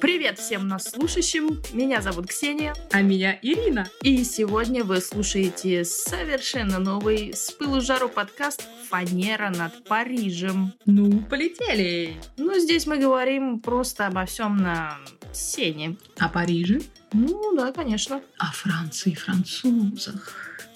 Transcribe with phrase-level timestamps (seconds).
[0.00, 1.60] Привет всем нас слушающим.
[1.72, 2.74] Меня зовут Ксения.
[2.90, 3.86] А меня Ирина.
[4.02, 10.72] И сегодня вы слушаете совершенно новый с пылу жару подкаст «Фанера над Парижем».
[10.86, 12.16] Ну, полетели.
[12.36, 14.98] Ну, здесь мы говорим просто обо всем на
[15.32, 15.96] сене.
[16.18, 16.80] О Париже?
[17.12, 18.22] Ну, да, конечно.
[18.38, 20.34] О Франции и французах.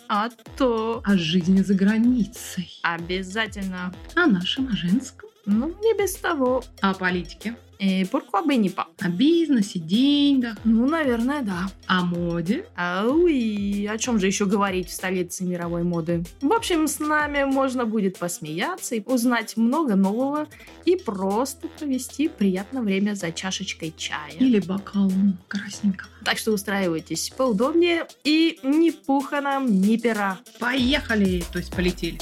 [0.08, 1.02] А то...
[1.04, 2.78] О жизни за границей.
[2.82, 3.92] Обязательно.
[4.14, 5.28] О нашем, о женском.
[5.46, 6.62] Ну, не без того.
[6.80, 7.56] О политике.
[7.78, 8.88] И pourquoi бы не па?
[9.00, 10.56] О бизнесе, деньгах.
[10.64, 11.68] Ну, наверное, да.
[11.86, 12.66] О моде.
[12.76, 16.24] Ау, и о чем же еще говорить в столице мировой моды?
[16.40, 20.46] В общем, с нами можно будет посмеяться и узнать много нового
[20.84, 24.32] и просто провести приятное время за чашечкой чая.
[24.38, 26.10] Или бокалом красненького.
[26.24, 30.38] Так что устраивайтесь поудобнее и ни пуха нам, ни пера.
[30.58, 31.44] Поехали!
[31.52, 32.18] То есть полетели.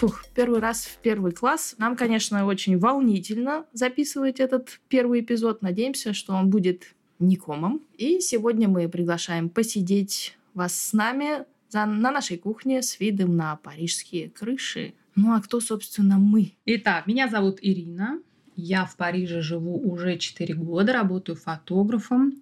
[0.00, 1.74] Фух, первый раз в первый класс.
[1.76, 5.60] Нам, конечно, очень волнительно записывать этот первый эпизод.
[5.60, 7.82] Надеемся, что он будет никомом.
[7.98, 13.56] И сегодня мы приглашаем посидеть вас с нами за, на нашей кухне с видом на
[13.56, 14.94] парижские крыши.
[15.16, 16.54] Ну а кто, собственно, мы?
[16.64, 18.22] Итак, меня зовут Ирина.
[18.56, 22.40] Я в Париже живу уже 4 года, работаю фотографом.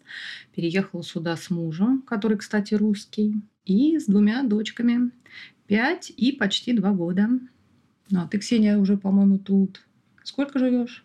[0.55, 3.35] Переехала сюда с мужем, который, кстати, русский,
[3.65, 5.11] и с двумя дочками.
[5.69, 7.29] 5 и почти 2 года.
[8.11, 9.87] Ну, а ты, Ксения, уже, по-моему, тут.
[10.25, 11.05] Сколько живешь?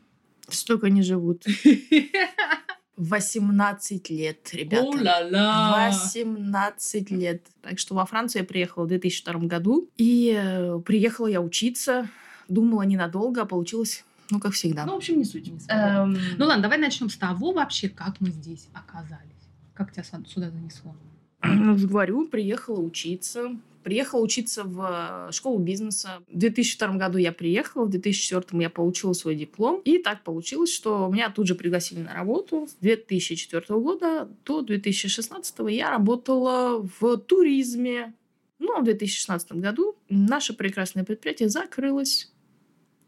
[0.49, 1.45] Столько не живут.
[2.97, 4.87] 18 лет, ребята.
[4.87, 5.89] О-ла-ла!
[5.89, 7.45] 18 лет.
[7.61, 9.89] Так что во Францию я приехала в 2002 году.
[9.97, 12.07] И э, приехала я учиться.
[12.47, 14.85] Думала ненадолго, а получилось, ну, как всегда.
[14.85, 15.47] Ну, в общем, не суть.
[15.47, 19.21] Не Эм, Ну ладно, давай начнем с того вообще, как мы здесь оказались.
[19.73, 20.95] Как тебя сюда занесло?
[21.41, 23.57] Ну, говорю, приехала учиться.
[23.83, 26.23] Приехала учиться в э, школу бизнеса.
[26.27, 29.81] В 2002 году я приехала, в 2004 я получила свой диплом.
[29.83, 32.67] И так получилось, что меня тут же пригласили на работу.
[32.67, 38.13] С 2004 года до 2016 я работала в туризме.
[38.59, 42.31] Ну, а в 2016 году наше прекрасное предприятие закрылось.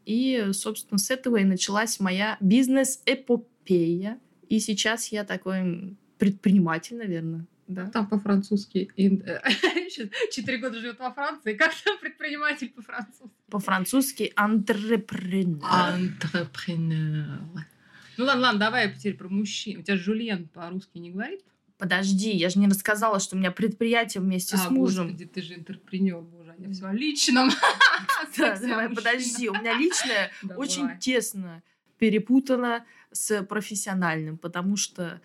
[0.04, 4.20] И, собственно, с этого и началась моя бизнес-эпопея.
[4.48, 7.46] И сейчас я такой предприниматель, наверное.
[7.68, 7.86] Да.
[7.86, 8.90] Там по-французски.
[8.96, 9.40] э,
[10.30, 11.54] Четыре года живет во Франции.
[11.54, 13.30] Как там предприниматель по-французски?
[13.50, 15.60] По-французски entrepreneur.
[15.62, 17.40] Антрепренер.
[18.18, 19.80] Ну ладно, ладно, давай теперь про мужчин.
[19.80, 21.40] У тебя Жульен по-русски не говорит?
[21.78, 25.08] Подожди, я же не рассказала, что у меня предприятие вместе с А, мужем.
[25.08, 27.50] Господи, ты же интерпренер, боже, я все о личном.
[28.38, 31.62] Да, давай, подожди, у меня личное очень тесно
[31.98, 35.20] перепутано с профессиональным, потому что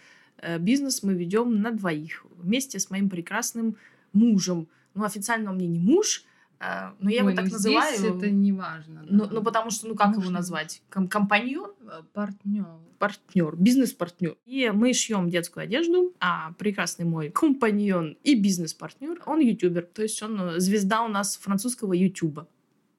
[0.59, 3.75] бизнес мы ведем на двоих вместе с моим прекрасным
[4.13, 4.67] мужем.
[4.93, 6.25] Ну, официально он мне не муж,
[6.59, 7.97] э, но я Ой, его так ну называю.
[7.97, 9.05] здесь это не важно.
[9.09, 10.81] Ну, ну, потому что, ну, как его Муж, назвать?
[10.89, 11.71] Ком- компаньон?
[12.13, 12.65] Партнер.
[12.99, 14.37] партнер, бизнес-партнер.
[14.45, 19.83] И мы шьем детскую одежду, а прекрасный мой компаньон и бизнес-партнер, он ютубер.
[19.83, 22.47] То есть он э, звезда у нас французского ютуба.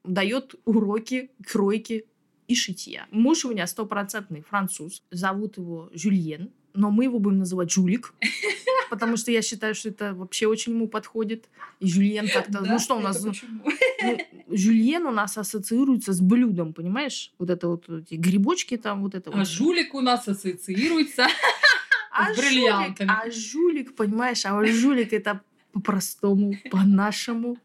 [0.03, 2.05] Дает уроки кройки
[2.47, 3.07] и шитья.
[3.11, 5.03] Муж у меня стопроцентный француз.
[5.11, 8.13] Зовут его Жюльен, но мы его будем называть Жулик,
[8.89, 11.49] потому что я считаю, что это вообще очень ему подходит.
[11.79, 12.61] И Жюльен как-то...
[12.61, 13.23] ну что у нас...
[13.23, 13.33] ну,
[14.49, 17.33] Жюльен у нас ассоциируется с блюдом, понимаешь?
[17.39, 19.47] Вот это вот эти грибочки там, вот это А вот.
[19.47, 21.27] жулик у нас ассоциируется.
[22.15, 23.07] А с бриллиантами.
[23.07, 25.41] Жулик, а жулик, понимаешь, а жулик это
[25.71, 27.57] по-простому, по-нашему.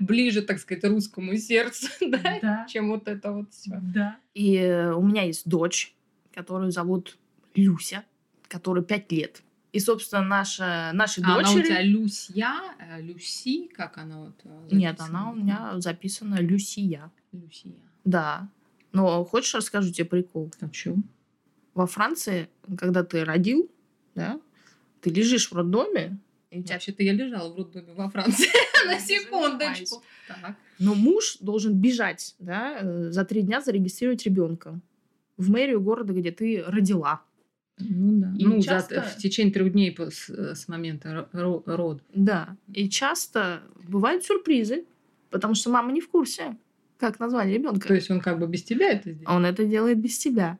[0.00, 2.38] Ближе, так сказать, русскому сердцу, да?
[2.42, 2.66] Да.
[2.68, 3.78] Чем вот это вот все.
[3.80, 4.16] Да.
[4.34, 5.94] И э, у меня есть дочь,
[6.34, 7.16] которую зовут
[7.54, 8.04] Люся,
[8.52, 9.42] которой 5 лет.
[9.72, 11.64] И, собственно, наша, наши А она у дочери...
[11.64, 14.34] тебя Люсья, э, Люси, как она вот?
[14.44, 15.18] э, Нет, записана?
[15.20, 17.10] она у меня записана Люсия.
[17.32, 17.72] Люсия.
[18.04, 18.48] Да.
[18.92, 20.52] Но хочешь, расскажу тебе прикол?
[20.70, 20.96] Чё?
[21.72, 23.70] Во Франции, когда ты родил,
[24.14, 24.38] да,
[25.00, 26.18] ты лежишь в роддоме,
[26.50, 28.48] и тебя Вообще-то я лежала в роддоме во Франции.
[28.86, 30.02] На секундочку.
[30.78, 34.78] Но муж должен бежать, да, э, за три дня зарегистрировать ребенка
[35.38, 37.22] в мэрию города, где ты родила.
[37.88, 38.32] Ну да.
[38.38, 42.02] И Ну, за- часто- в течение трех дней с, э, с момента ро- ро- рода.
[42.14, 42.56] Да.
[42.72, 44.84] И часто бывают сюрпризы,
[45.30, 46.56] потому что мама не в курсе,
[46.98, 47.88] как назвали ребенка.
[47.88, 49.34] То есть он как бы без тебя это сделал?
[49.36, 50.58] Он это делает без тебя.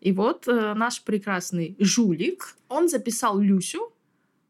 [0.00, 3.92] И вот э, наш прекрасный жулик, он записал Люсю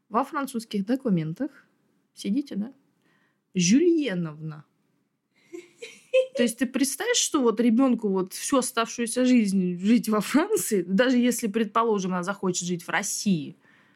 [0.09, 1.49] во французских документах.
[2.13, 2.71] Сидите, да?
[3.55, 4.65] Жюльеновна.
[6.35, 11.17] То есть ты представишь, что вот ребенку вот всю оставшуюся жизнь жить во Франции, даже
[11.17, 13.55] если, предположим, она захочет жить в России,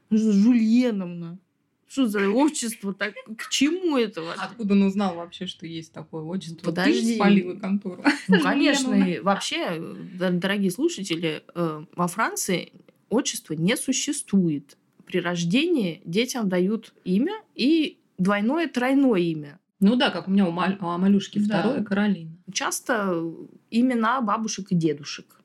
[0.10, 1.39] ну, Жульеновна.
[1.88, 2.94] Что за отчество?
[2.94, 4.42] Так, к чему это вообще?
[4.44, 6.65] Откуда он узнал вообще, что есть такое отчество?
[6.65, 7.10] Подожди.
[7.10, 8.04] Ты спалила контору.
[8.27, 12.74] Ну, конечно, и вообще, д- дорогие слушатели, э, во Франции
[13.10, 14.75] отчество не существует.
[15.06, 19.60] При рождении детям дают имя и двойное, тройное имя.
[19.84, 21.60] Ну да, как у меня у, Маль- у Амалюшки Да.
[21.60, 22.32] второе Каролина.
[22.52, 23.22] Часто
[23.70, 25.42] имена бабушек и дедушек.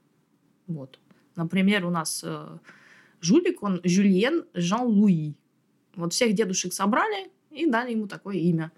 [0.68, 0.98] Вот.
[1.34, 2.58] Например, у нас э,
[3.20, 5.34] жулик, он Жюльен Жан-Луи.
[5.96, 8.70] Вот всех дедушек собрали и дали ему такое имя.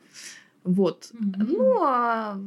[0.64, 1.10] Вот.
[1.12, 2.40] Ну, а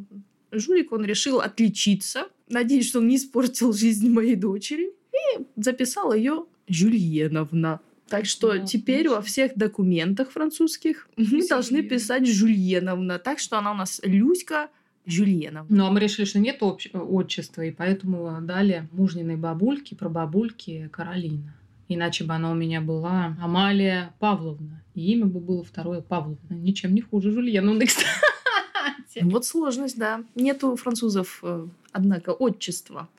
[0.51, 2.29] жулик, он решил отличиться.
[2.49, 4.91] Надеюсь, что он не испортил жизнь моей дочери.
[5.37, 7.79] И записал ее Жюльеновна.
[8.13, 9.31] Так что Ну, теперь во отлично.
[9.31, 11.89] всех документах французских мы должны Жюльен.
[11.89, 13.17] писать Жюльеновна.
[13.17, 14.69] Так что она у нас Люська
[15.07, 15.65] Жюльеновна.
[15.75, 21.55] Ну, а мы решили, что нет отчества, и поэтому дали мужниной бабульке, прабабульке Каролина.
[21.89, 24.83] Иначе бы она у меня была Амалия Павловна.
[24.93, 26.53] И имя бы было второе Павловна.
[26.53, 29.23] Ничем не хуже Жульеновны, кстати.
[29.23, 30.23] Вот сложность, да.
[30.35, 33.09] Нету французов, э, однако, отчества.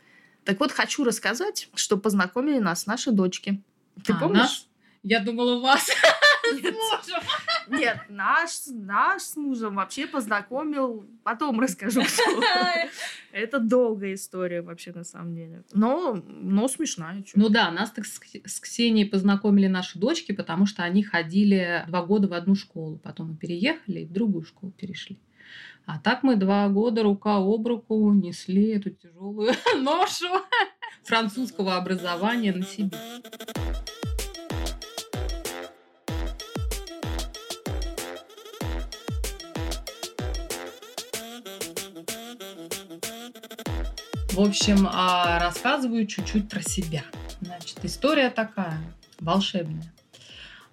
[0.45, 3.61] Так вот, хочу рассказать, что познакомили нас наши дочки.
[4.05, 4.39] Ты А, помнишь?
[4.39, 4.69] нас?
[5.05, 5.83] Я думала, вас
[6.51, 6.75] с Нет.
[6.75, 7.23] мужем.
[7.69, 11.07] Нет, наш, наш с мужем вообще познакомил.
[11.23, 12.01] Потом расскажу.
[13.33, 15.63] Это долгая история вообще на самом деле.
[15.75, 17.23] Но, но смешная.
[17.23, 17.33] чё.
[17.35, 22.03] Ну да, нас так с с Ксенией познакомили наши дочки, потому что они ходили два
[22.03, 22.97] года в одну школу.
[22.97, 25.19] Потом мы переехали и в другую школу перешли.
[25.85, 30.29] А так мы два года рука об руку несли эту тяжелую ношу
[31.03, 32.97] французского образования на себе.
[44.35, 47.05] В общем, а, рассказываю чуть-чуть про себя.
[47.41, 48.81] Значит, история такая,
[49.21, 49.95] волшебная.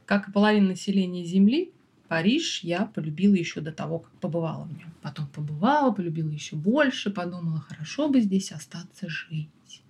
[0.08, 1.72] Как и половина населения Земли,
[2.08, 4.92] Париж я полюбила еще до того, как побывала в нем.
[5.04, 9.84] Потом побывала, полюбила еще больше, подумала, хорошо бы здесь остаться жить.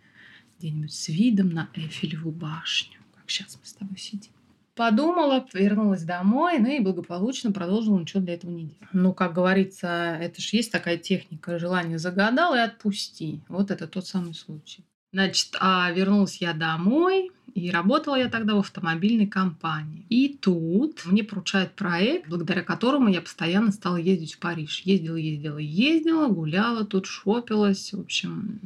[0.60, 4.34] Где-нибудь с видом на Эйфелеву башню, как сейчас мы с тобой сидим.
[4.82, 8.90] Подумала, вернулась домой, ну и благополучно продолжила ничего для этого не делать.
[8.94, 13.42] Ну, как говорится, это же есть такая техника, желание загадал и отпусти.
[13.48, 14.84] Вот это тот самый случай.
[15.14, 20.04] Значит, а вернулась я домой, и работала я тогда в автомобильной компании.
[20.10, 24.82] И тут мне поручают проект, благодаря которому я постоянно стала ездить в Париж.
[24.84, 27.94] Ездила, ездила, ездила, гуляла тут, шопилась.
[27.94, 28.60] В общем,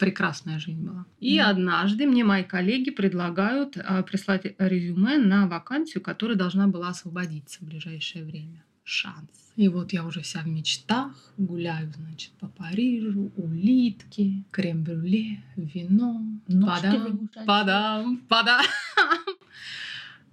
[0.00, 1.04] прекрасная жизнь была.
[1.20, 1.50] И Мгм.
[1.50, 7.66] однажды мне мои коллеги предлагают а, прислать резюме на вакансию, которая должна была освободиться в
[7.68, 8.64] ближайшее время.
[8.82, 9.28] Шанс.
[9.56, 16.82] И вот я уже вся в мечтах, гуляю, значит, по Парижу, улитки, крем-брюле, вино, Ножки
[16.82, 18.64] падам, падам, падам.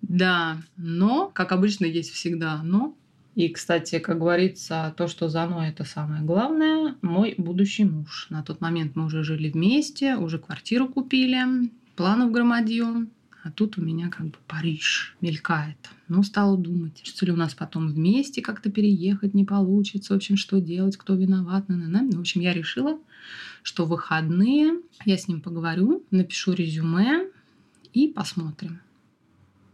[0.01, 2.95] Да, но, как обычно, есть всегда но.
[3.37, 6.95] И, кстати, как говорится, то, что за но, это самое главное.
[7.03, 8.25] Мой будущий муж.
[8.31, 13.05] На тот момент мы уже жили вместе, уже квартиру купили, планов громадье.
[13.43, 15.77] А тут у меня как бы Париж мелькает.
[16.07, 20.13] Ну, стала думать, что ли у нас потом вместе как-то переехать не получится.
[20.13, 21.69] В общем, что делать, кто виноват.
[21.69, 22.01] На-на-на.
[22.01, 22.97] Ну, В общем, я решила,
[23.61, 27.29] что в выходные я с ним поговорю, напишу резюме
[27.93, 28.79] и посмотрим.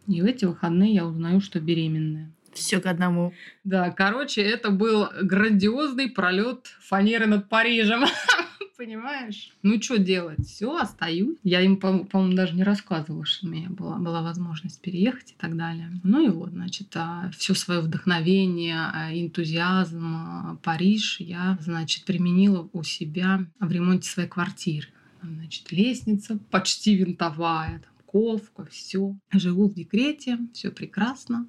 [0.08, 2.30] И в эти выходные я узнаю, что беременная.
[2.54, 3.34] Все к одному.
[3.64, 8.04] Да, короче, это был грандиозный пролет фанеры над Парижем.
[8.78, 9.52] Понимаешь?
[9.62, 10.46] Ну, что делать?
[10.46, 11.38] Все, остаюсь.
[11.44, 15.36] Я им, по- по-моему, даже не рассказывала, что у меня была, была возможность переехать и
[15.38, 15.90] так далее.
[16.04, 16.96] Ну и вот, значит,
[17.38, 24.28] все свое вдохновение, а, энтузиазм, а, Париж я, значит, применила у себя в ремонте своей
[24.28, 24.88] квартиры.
[25.22, 29.16] Значит, лестница почти винтовая, там, ковка, все.
[29.32, 31.48] Живу в декрете, все прекрасно.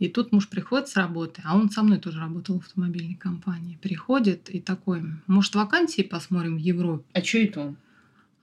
[0.00, 3.78] И тут муж приходит с работы, а он со мной тоже работал в автомобильной компании.
[3.82, 7.04] Приходит и такой, может, вакансии посмотрим в Европе?
[7.12, 7.76] А что это он?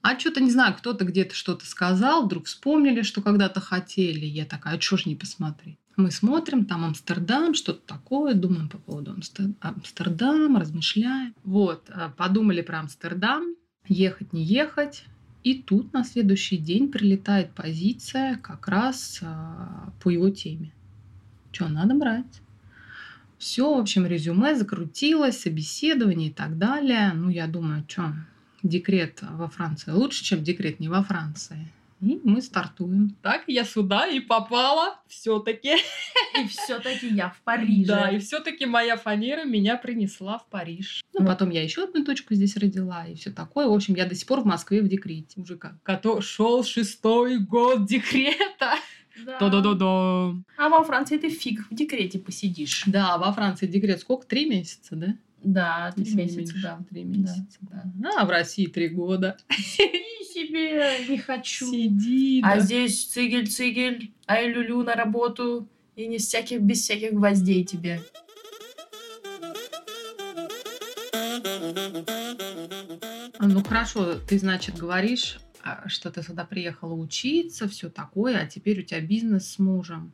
[0.00, 4.24] А что-то, не знаю, кто-то где-то что-то сказал, вдруг вспомнили, что когда-то хотели.
[4.24, 5.78] Я такая, а чё ж не посмотреть?
[5.96, 11.34] Мы смотрим, там Амстердам, что-то такое, думаем по поводу Амстер- Амстердама, размышляем.
[11.42, 13.56] Вот, а, подумали про Амстердам,
[13.88, 15.02] ехать, не ехать.
[15.42, 20.72] И тут на следующий день прилетает позиция как раз а, по его теме.
[21.58, 22.40] Что, надо брать.
[23.36, 27.10] Все, в общем, резюме закрутилось, собеседование и так далее.
[27.14, 28.14] Ну, я думаю, что,
[28.62, 31.68] декрет во Франции лучше, чем декрет не во Франции.
[32.00, 33.16] И мы стартуем.
[33.22, 35.78] Так я сюда и попала все-таки.
[36.40, 37.86] И все-таки я в Париже.
[37.88, 41.02] Да, и все-таки моя фанера меня принесла в Париж.
[41.12, 43.66] Ну, потом я еще одну точку здесь родила, и все такое.
[43.66, 45.40] В общем, я до сих пор в Москве в декрете.
[45.40, 45.74] Уже как
[46.22, 48.74] шел шестой год декрета.
[49.24, 49.38] Да.
[49.38, 50.34] Да-да-да-да.
[50.56, 52.84] А во Франции ты фиг в декрете посидишь.
[52.86, 54.26] Да, во Франции декрет сколько?
[54.26, 55.14] Три месяца, да?
[55.42, 56.62] Да, три месяца, меньше.
[56.62, 56.78] да.
[56.90, 57.58] Три Да, месяца.
[57.60, 58.10] да.
[58.18, 59.36] А в России три года.
[59.50, 61.66] И себе не хочу.
[61.70, 62.60] Сиди, А да.
[62.60, 68.00] здесь цигель-цигель, ай люлю на работу, и не всяких, без всяких гвоздей тебе.
[73.40, 75.47] Ну хорошо, ты, значит, говоришь, а,
[75.86, 80.12] что ты сюда приехала учиться, все такое, а теперь у тебя бизнес с мужем.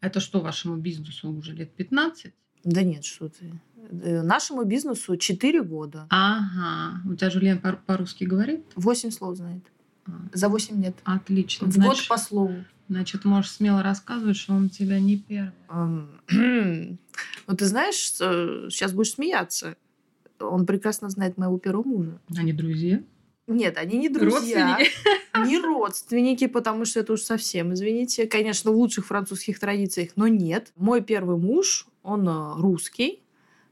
[0.00, 2.32] Это что, вашему бизнесу уже лет 15?
[2.64, 3.52] Да нет, что ты.
[3.90, 6.06] Э, Нашему бизнесу 4 года.
[6.10, 7.00] Ага.
[7.08, 8.64] У тебя Жульен по- по-русски говорит?
[8.76, 9.62] 8 слов знает.
[10.06, 10.96] А, За 8 лет.
[11.04, 11.66] Отлично.
[11.68, 12.64] В Значит, год по слову.
[12.88, 15.52] значит, можешь смело рассказывать, что он у тебя не первый.
[17.48, 19.76] Ну, ты знаешь, сейчас будешь смеяться.
[20.40, 22.20] Он прекрасно знает моего первого мужа.
[22.36, 23.00] Они друзья?
[23.46, 24.78] Нет, они не друзья.
[25.46, 28.26] Не родственники, потому что это уж совсем, извините.
[28.26, 30.72] Конечно, в лучших французских традициях, но нет.
[30.76, 33.22] Мой первый муж, он э, русский.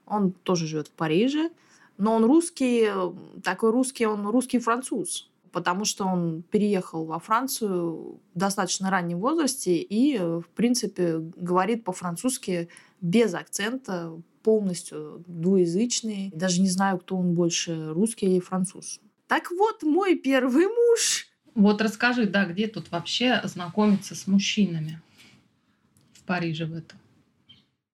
[0.06, 1.50] Он тоже живет в Париже.
[1.96, 3.12] Но он русский, э,
[3.42, 5.30] такой русский, он русский француз.
[5.52, 11.82] Потому что он переехал во Францию в достаточно раннем возрасте и, э, в принципе, говорит
[11.84, 12.68] по-французски
[13.00, 14.12] без акцента,
[14.42, 16.30] полностью двуязычный.
[16.34, 19.00] Даже не знаю, кто он больше, русский или француз.
[19.26, 25.00] Так вот, мой первый муж Вот расскажи, да, где тут вообще знакомиться с мужчинами?
[26.12, 26.98] В Париже в этом.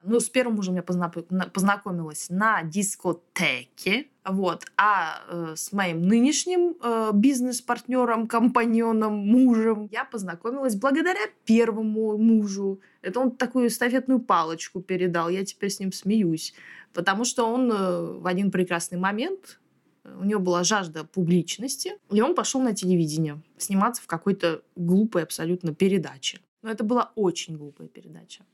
[0.02, 4.06] Ну, с первым мужем я познакомилась на дискотеке.
[4.24, 4.64] Вот.
[4.78, 12.80] А э, с моим нынешним э, бизнес-партнером, компаньоном, мужем я познакомилась благодаря первому мужу.
[13.02, 15.28] Это он такую эстафетную палочку передал.
[15.28, 16.54] Я теперь с ним смеюсь.
[16.94, 19.60] Потому что он э, в один прекрасный момент,
[20.04, 25.74] у него была жажда публичности, и он пошел на телевидение сниматься в какой-то глупой абсолютно
[25.74, 26.40] передаче.
[26.62, 28.44] Но это была очень глупая передача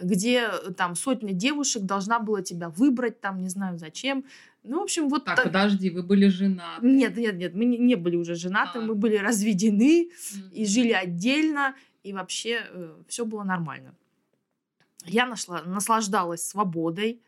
[0.00, 4.24] где э, там сотня девушек должна была тебя выбрать, там не знаю зачем.
[4.62, 5.46] Ну, в общем, вот Так, так.
[5.46, 6.86] подожди, вы были женаты?
[6.86, 8.80] Нет, нет, нет, мы не, не были уже женаты, А.
[8.80, 10.48] мы были разведены Мгм.
[10.52, 12.62] и жили отдельно, и вообще
[13.08, 13.94] все было нормально.
[15.04, 17.20] Я нашла, наслаждалась свободой,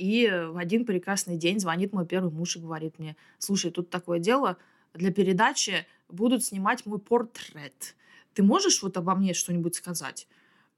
[0.00, 3.90] и э, в один прекрасный день звонит мой первый муж и говорит мне, слушай, тут
[3.90, 4.56] такое дело,
[4.94, 7.94] для передачи будут снимать мой портрет.
[8.32, 10.26] Ты можешь вот обо мне что-нибудь сказать?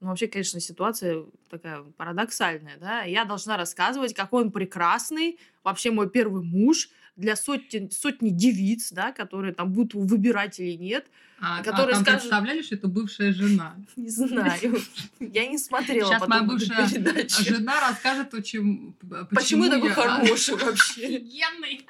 [0.01, 3.03] Ну, вообще, конечно, ситуация такая парадоксальная, да.
[3.03, 9.11] Я должна рассказывать, какой он прекрасный, вообще мой первый муж для сотни, сотни девиц, да,
[9.11, 11.05] которые там будут выбирать или нет.
[11.39, 13.75] А, а которые там скажут- представляли, что это бывшая жена?
[13.95, 14.79] Не знаю.
[15.19, 21.05] Я не смотрела Сейчас моя бывшая жена расскажет, Почему я такой хороший вообще?
[21.05, 21.85] Офигенный.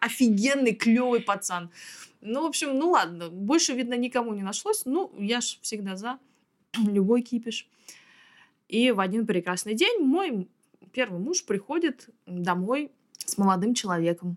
[0.00, 1.70] Офигенный, клевый пацан.
[2.20, 3.28] Ну, в общем, ну ладно.
[3.28, 4.82] Больше, видно, никому не нашлось.
[4.86, 6.18] Ну, я ж всегда за
[6.78, 7.68] любой кипиш.
[8.68, 10.48] И в один прекрасный день мой
[10.92, 14.36] первый муж приходит домой с молодым человеком,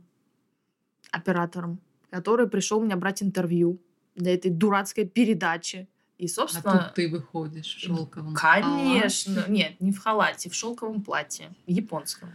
[1.11, 3.79] оператором, который пришел меня брать интервью
[4.15, 5.87] для этой дурацкой передачи.
[6.17, 9.33] И, А собственно, тут ты выходишь в шелковом Конечно.
[9.35, 11.53] халате, Нет, не в халате, в шелковом платье.
[11.67, 12.29] Японском.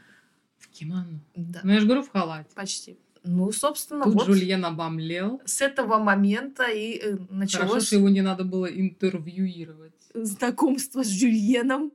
[0.59, 1.19] В кимоно.
[1.35, 2.49] Да, Ну, я же говорю, в халате.
[2.55, 2.97] почти.
[3.25, 5.41] Ну, собственно, Тут вот Жульен обомлел.
[5.45, 9.93] с этого момента и э, Хорошо, началось что его не надо было интервьюировать.
[10.15, 11.93] знакомство с Жюльеном.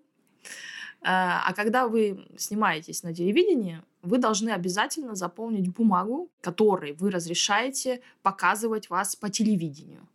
[1.01, 8.01] А а когда вы снимаетесь на телевидении, вы должны обязательно заполнить бумагу, которой вы разрешаете
[8.23, 10.07] показывать вас по телевидению.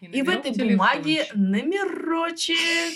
[0.00, 1.34] И в навел этой бумаге телефончик.
[1.36, 2.94] номерочек.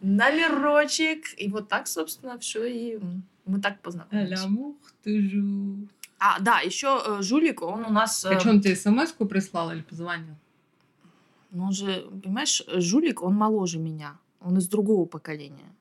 [0.00, 1.24] Номерочек.
[1.38, 2.98] И вот так, собственно, все и
[3.44, 4.40] мы так познакомились.
[6.18, 8.24] А, да, еще Жулик, он у нас...
[8.24, 10.36] э, А он тебе смс-ку прислал или позвонил?
[11.50, 14.16] Ну, он же, понимаешь, Жулик, он моложе меня.
[14.40, 15.74] Он из другого поколения.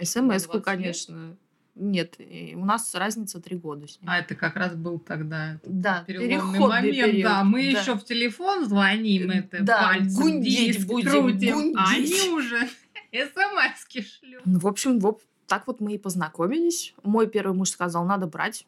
[0.00, 0.64] СМС-ку, 20 лет?
[0.64, 1.36] конечно.
[1.74, 2.18] Нет,
[2.54, 4.08] у нас разница три года с ним.
[4.08, 6.94] А это как раз был тогда да, переломный момент.
[6.94, 7.22] период.
[7.24, 7.80] Да, мы да.
[7.80, 12.20] еще в телефон звоним, это Да, пальцем гундеть диск будем, крутим, а гундеть.
[12.22, 12.68] они уже
[13.12, 14.42] смс-ки шлют.
[14.44, 16.94] Ну, в общем, вот так вот мы и познакомились.
[17.02, 18.66] Мой первый муж сказал, надо брать.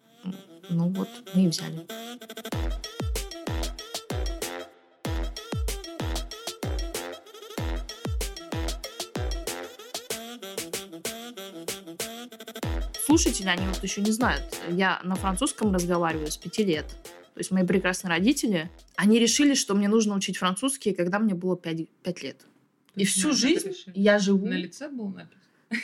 [0.68, 1.86] Ну вот, мы и взяли.
[13.16, 14.42] Слушатели, они вот еще не знают.
[14.68, 16.84] Я на французском разговариваю с пяти лет.
[17.32, 21.56] То есть мои прекрасные родители, они решили, что мне нужно учить французский, когда мне было
[21.56, 22.42] пять, пять лет.
[22.94, 23.98] И всю на это жизнь решили?
[23.98, 25.40] я живу На лице было написано?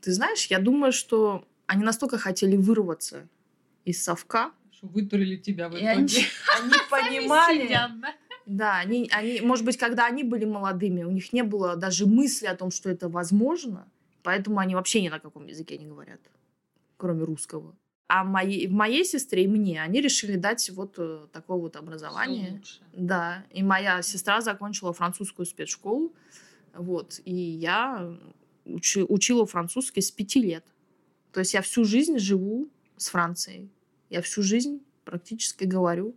[0.00, 3.28] ты знаешь, я думаю, что они настолько хотели вырваться
[3.84, 6.26] из совка, Что вытурили тебя в и они, итоге.
[6.60, 8.14] они понимали, Сидят, да?
[8.46, 12.46] Да, они, они, может быть, когда они были молодыми, у них не было даже мысли
[12.46, 13.86] о том, что это возможно,
[14.24, 16.20] поэтому они вообще ни на каком языке не говорят,
[16.96, 17.76] кроме русского.
[18.08, 22.60] А моей, моей сестре и мне они решили дать вот э, такое вот образование.
[22.92, 26.12] Да, и моя сестра закончила французскую спецшколу,
[26.74, 28.18] вот, и я
[28.64, 30.64] учи, учила французский с пяти лет.
[31.32, 33.70] То есть я всю жизнь живу с Францией.
[34.10, 36.14] Я всю жизнь практически говорю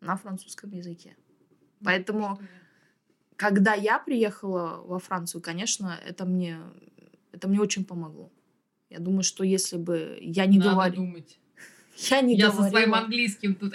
[0.00, 1.16] на французском языке.
[1.82, 2.38] Поэтому,
[3.36, 6.58] когда я приехала во Францию, конечно, это мне,
[7.34, 8.30] это мне очень помогло.
[8.90, 10.96] Я думаю, что если бы я не говорила...
[10.96, 11.38] думать.
[12.10, 12.64] Я не я говорила...
[12.64, 13.74] со своим английским тут...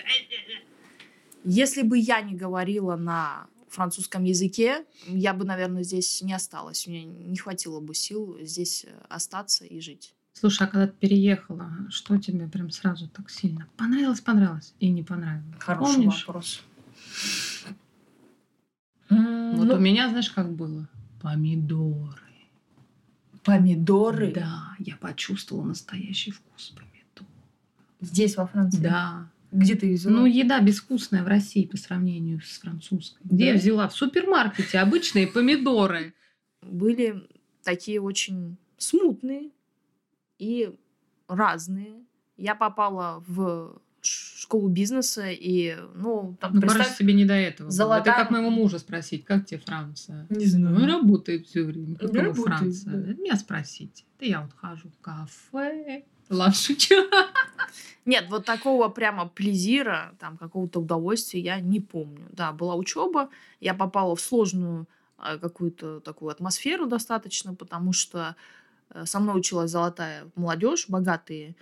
[1.45, 6.85] Если бы я не говорила на французском языке, я бы, наверное, здесь не осталась.
[6.85, 10.13] У меня не хватило бы сил здесь э, остаться и жить.
[10.33, 15.03] Слушай, а когда ты переехала, что тебе прям сразу так сильно понравилось, понравилось и не
[15.03, 15.55] понравилось?
[15.59, 16.27] Хороший Помнишь?
[16.27, 16.61] вопрос.
[19.09, 20.87] Вот Ну, у меня, знаешь, как было?
[21.21, 22.28] Помидоры.
[23.57, 27.27] Помидоры Да, я почувствовала настоящий вкус помидор.
[28.01, 28.79] здесь, во Франции.
[28.81, 29.29] Да.
[29.51, 30.15] Где ты взяла?
[30.15, 33.19] Ну, еда безвкусная в России по сравнению с французской.
[33.23, 33.59] Где я Да?
[33.59, 33.87] взяла?
[33.87, 36.13] В супермаркете обычные помидоры.
[36.61, 37.27] были
[37.63, 39.49] такие очень смутные
[40.37, 40.71] и
[41.27, 42.03] разные.
[42.37, 47.69] Я попала в школу бизнеса и, ну, там, Ну, представь, тебе не до этого.
[47.69, 50.25] золотая- Это как моего мужа спросить, как тебе Франция?
[50.29, 50.75] Не знаю.
[50.75, 51.95] Он работает все время.
[51.95, 52.93] Как Работает, Франция?
[52.93, 53.13] да.
[53.13, 54.03] Меня спросите.
[54.19, 56.95] Да я вот хожу в кафе, лашичу.
[58.05, 62.25] Нет, вот такого прямо плезира, там, какого-то удовольствия я не помню.
[62.31, 63.29] Да, была учеба,
[63.59, 64.87] я попала в сложную
[65.19, 68.35] э, какую-то такую атмосферу достаточно, потому что
[68.91, 71.55] э, со мной училась золотая молодежь, богатые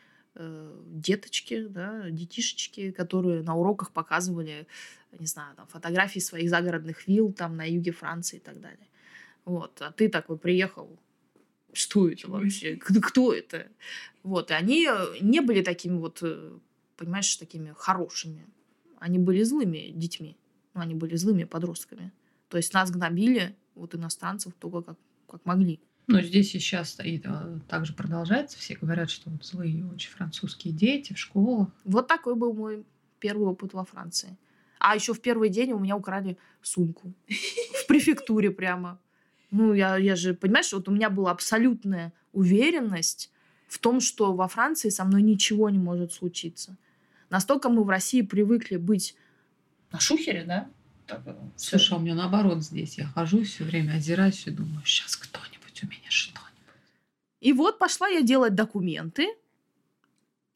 [0.86, 4.68] деточки, да, детишечки, которые на уроках показывали,
[5.20, 8.88] не знаю, там, фотографии своих загородных вилл там на юге Франции и так далее.
[9.46, 11.00] Вот, а ты такой приехал,
[11.74, 12.76] что это вообще?
[12.76, 13.68] Кто, кто это?
[14.24, 16.58] Вот, и они э, не были такими вот, э,
[16.98, 18.46] понимаешь, такими хорошими.
[19.00, 20.38] Они были злыми детьми.
[20.74, 22.12] Ну, они были злыми подростками.
[22.50, 24.98] То есть нас гнобили, вот иностранцев, только как,
[25.30, 25.80] как могли.
[26.08, 28.58] Но здесь и сейчас стоит, а, также продолжается.
[28.58, 31.68] Все говорят, что вот злые очень французские дети в школах.
[31.84, 32.86] Вот такой был мой
[33.20, 34.38] первый опыт во Франции.
[34.80, 37.14] А еще в первый день у меня украли сумку.
[37.28, 39.00] В префектуре прямо.
[39.52, 43.32] Ну, я, я же, понимаешь, вот у меня была абсолютная уверенность
[43.68, 46.78] в том, что во Франции со мной ничего не может случиться.
[47.30, 49.16] Настолько мы в России привыкли быть
[49.92, 50.70] на шухере, да?
[51.06, 51.36] Так, э.
[51.56, 52.98] Слушай, а у меня наоборот здесь.
[52.98, 56.54] Я хожу все время, озираюсь и думаю, сейчас кто-нибудь у меня что-нибудь.
[57.40, 59.28] И вот пошла я делать документы.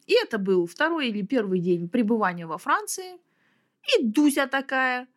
[0.07, 3.17] И это был второй или первый день пребывания во Франции.
[3.97, 5.07] И Дуся такая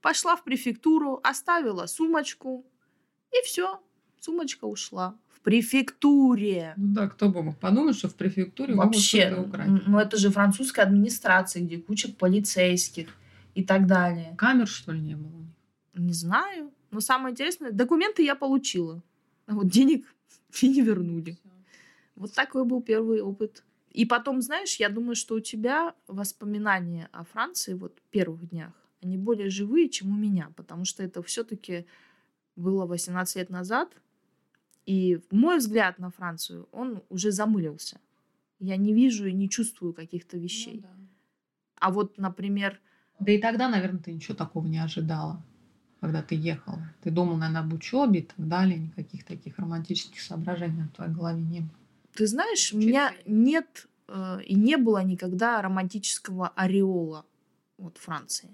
[0.00, 2.64] пошла в префектуру, оставила сумочку.
[3.32, 3.80] И все,
[4.20, 5.16] сумочка ушла.
[5.28, 6.74] В префектуре.
[6.76, 10.30] Ну да, кто бы мог подумать, что в префектуре Вообще, могут н- ну это же
[10.30, 13.08] французская администрация, где куча полицейских
[13.54, 14.34] и так далее.
[14.38, 15.54] Камер, что ли, не было у них?
[15.94, 16.70] Не знаю.
[16.90, 19.02] Но самое интересное, документы я получила.
[19.46, 20.06] А вот денег
[20.62, 21.38] мне не вернули.
[22.16, 23.64] Вот такой был первый опыт.
[23.90, 29.16] И потом, знаешь, я думаю, что у тебя воспоминания о Франции вот первых днях, они
[29.16, 31.86] более живые, чем у меня, потому что это все-таки
[32.56, 33.92] было 18 лет назад,
[34.86, 38.00] и мой взгляд на Францию, он уже замылился.
[38.58, 40.76] Я не вижу и не чувствую каких-то вещей.
[40.76, 40.94] Ну да.
[41.76, 42.80] А вот, например,
[43.20, 45.44] Да и тогда, наверное, ты ничего такого не ожидала,
[46.04, 46.78] когда ты ехала.
[47.02, 48.78] Ты думал, наверное, об учебе и так далее.
[48.78, 51.70] Никаких таких романтических соображений в твоей голове не было.
[52.14, 57.24] Ты знаешь, у Учиться меня и- нет э, и не было никогда романтического ореола
[57.78, 58.50] вот Франции.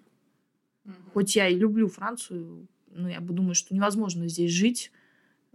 [1.13, 4.93] Хоть я и люблю Францию, но я бы думаю, что невозможно здесь жить,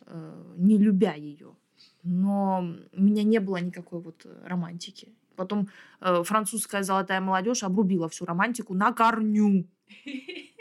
[0.06, 1.56] э, не любя ее.
[2.04, 5.08] Но у меня не было никакой вот э, романтики.
[5.38, 5.70] Потом
[6.02, 9.66] э, французская золотая молодежь обрубила всю романтику на корню.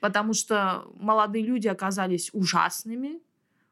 [0.00, 3.20] Потому что молодые люди оказались ужасными.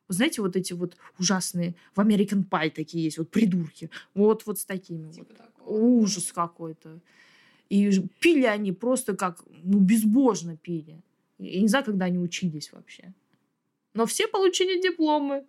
[0.09, 3.91] Вы знаете, вот эти вот ужасные в American Pie такие есть, вот придурки.
[4.15, 5.29] Вот, вот с такими вот.
[5.67, 7.01] Ужас какой-то.
[7.69, 11.01] И пили они просто как, ну, безбожно пили.
[11.39, 13.13] Я не знаю, когда они учились вообще.
[13.95, 15.45] Но все получили дипломы.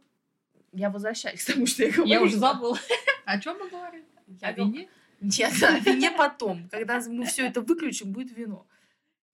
[0.71, 2.13] Я возвращаюсь к тому, что я говорила.
[2.13, 2.79] Я уже забыла.
[3.25, 4.03] О чем мы говорим?
[4.41, 4.89] Я О вине?
[5.21, 6.69] Нет, да, вине потом.
[6.69, 8.65] Когда мы все это выключим, будет вино.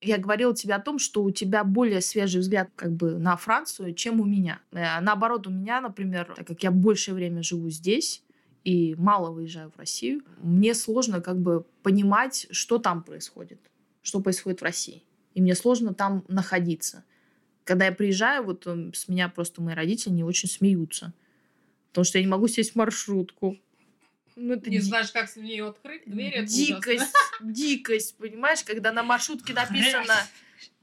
[0.02, 3.94] Я говорила тебе о том, что у тебя более свежий взгляд как бы на Францию,
[3.94, 4.60] чем у меня.
[4.72, 8.22] Э, Наоборот, у меня, например, так как я большее время живу здесь
[8.64, 13.60] и мало выезжаю в Россию, мне сложно как бы понимать, что там происходит,
[14.02, 15.02] что происходит в России.
[15.34, 17.04] и мне сложно там находиться.
[17.64, 21.12] Когда я приезжаю, вот э, с меня просто мои родители не очень смеются.
[21.90, 23.58] Потому что я не могу сесть в маршрутку.
[24.36, 24.82] Ну, это не ди...
[24.82, 26.34] знаешь, как с нее открыть дверь.
[26.34, 27.52] Это дикость, ужасно.
[27.52, 30.14] дикость, понимаешь, когда на маршрутке написано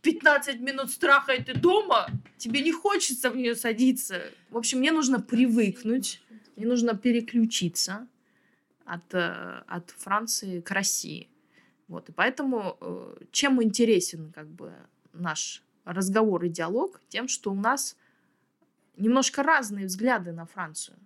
[0.02, 4.32] 15 минут страха, и ты дома, тебе не хочется в нее садиться.
[4.50, 6.22] В общем, мне нужно привыкнуть,
[6.56, 8.08] мне нужно переключиться
[8.86, 11.28] от, э, от Франции к России.
[11.88, 14.74] Вот, и поэтому э, чем интересен как бы
[15.14, 17.02] наш разговор и диалог?
[17.10, 17.98] Тем, что у нас
[18.96, 20.98] немножко разные взгляды на Францию.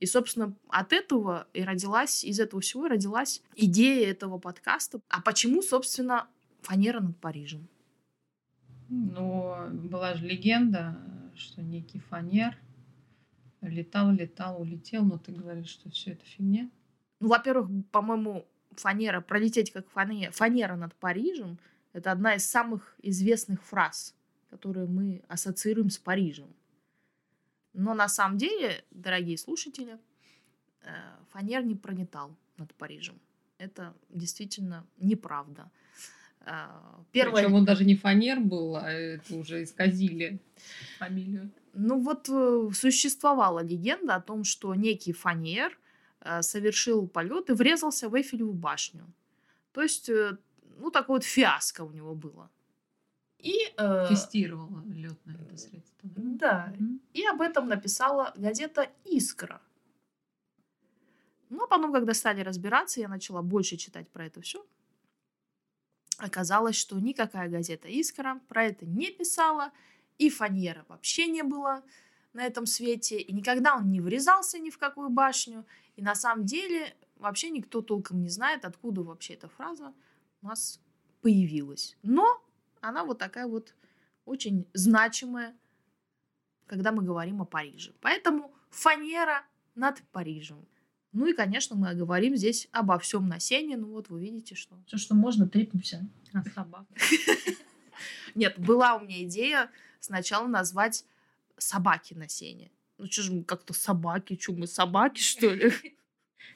[0.00, 5.00] И, собственно, от этого и родилась, из этого всего и родилась идея этого подкаста.
[5.08, 6.26] А почему, собственно,
[6.62, 7.68] фанера над Парижем?
[8.88, 10.98] Ну, была же легенда,
[11.36, 12.56] что некий фанер
[13.62, 16.70] летал, летал, улетел, но ты говоришь, что все это фигня.
[17.20, 21.58] Ну, во-первых, по-моему, фанера, пролететь как фанера, фанера над Парижем,
[21.92, 24.14] это одна из самых известных фраз,
[24.50, 26.48] которые мы ассоциируем с Парижем.
[27.74, 29.98] Но на самом деле, дорогие слушатели,
[30.82, 30.86] э,
[31.32, 33.20] фанер не пролетал над Парижем.
[33.58, 35.70] Это действительно неправда.
[36.40, 36.68] Э,
[37.12, 37.42] первое...
[37.42, 40.38] Причем он даже не фанер был, а это уже исказили
[40.98, 41.50] фамилию.
[41.72, 45.76] Ну вот э, существовала легенда о том, что некий фанер
[46.40, 49.04] совершил полет и врезался в Эйфелеву башню.
[49.72, 50.10] То есть,
[50.78, 52.48] ну, такое вот фиаско у него было.
[53.44, 56.08] И, э, Тестировала летное это средство.
[56.14, 56.22] Да.
[56.22, 56.72] да.
[56.76, 56.98] Mm-hmm.
[57.14, 59.60] И об этом написала газета «Искра».
[61.50, 64.64] Ну, а потом, когда стали разбираться, я начала больше читать про это все.
[66.18, 69.72] Оказалось, что никакая газета «Искра» про это не писала,
[70.18, 71.82] и фанера вообще не было
[72.32, 75.64] на этом свете, и никогда он не врезался ни в какую башню,
[75.96, 79.94] и на самом деле вообще никто толком не знает, откуда вообще эта фраза
[80.42, 80.80] у нас
[81.20, 81.96] появилась.
[82.02, 82.42] Но
[82.80, 83.74] она вот такая вот
[84.24, 85.54] очень значимая,
[86.66, 87.92] когда мы говорим о Париже.
[88.00, 90.66] Поэтому фанера над Парижем.
[91.12, 93.76] Ну и, конечно, мы говорим здесь обо всем на сене.
[93.76, 94.76] Ну вот вы видите, что...
[94.86, 96.06] Все, что можно, трепнемся.
[96.32, 96.86] А собак?
[98.34, 101.04] Нет, была у меня идея сначала назвать
[101.56, 102.70] собаки на сене.
[102.98, 105.72] Ну что же мы как-то собаки, что мы собаки, что ли?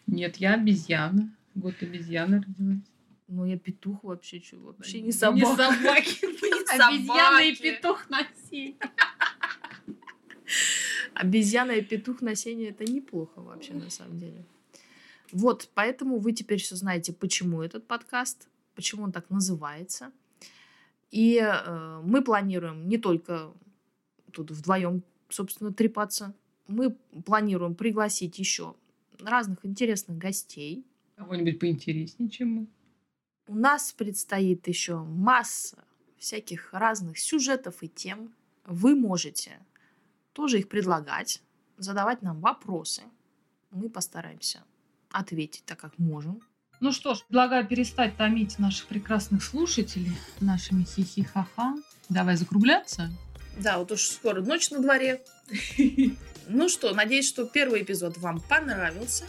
[0.07, 1.35] Нет, я обезьяна.
[1.54, 2.88] Вот обезьяна родилась.
[3.29, 5.38] Ну, я петух вообще, что вообще не собака.
[5.47, 6.27] Не собаки,
[6.71, 8.77] обезьяна и петух на сене.
[11.14, 14.45] Обезьяна и петух на сене это неплохо вообще на самом деле.
[15.31, 20.11] Вот, поэтому вы теперь все знаете, почему этот подкаст, почему он так называется.
[21.11, 23.53] И э, мы планируем не только
[24.33, 26.35] тут вдвоем собственно, трепаться.
[26.67, 28.75] Мы планируем пригласить еще
[29.19, 30.85] разных интересных гостей.
[31.17, 32.67] Кого-нибудь поинтереснее, чем мы.
[33.49, 35.79] У нас предстоит еще масса
[36.19, 38.35] всяких разных сюжетов и тем.
[38.67, 39.59] Вы можете
[40.35, 41.43] тоже их предлагать,
[41.79, 43.05] задавать нам вопросы.
[43.71, 44.63] Мы постараемся
[45.11, 46.43] ответить так, как можем.
[46.81, 51.75] Ну что ж, предлагаю перестать томить наших прекрасных слушателей нашими хихи-ха-ха.
[52.11, 53.11] Давай закругляться.
[53.57, 55.25] Да, вот уж скоро ночь на дворе.
[56.51, 59.27] Ну что, надеюсь, что первый эпизод вам понравился.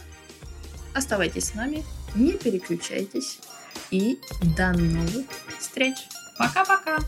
[0.94, 3.40] Оставайтесь с нами, не переключайтесь.
[3.90, 4.18] И
[4.56, 5.26] до новых
[5.58, 5.96] встреч.
[6.38, 6.98] Пока-пока.